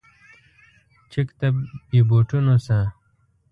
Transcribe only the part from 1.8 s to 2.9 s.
بې بوټونو شه.